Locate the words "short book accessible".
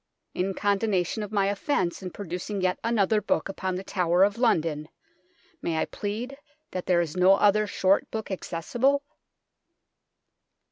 7.67-9.03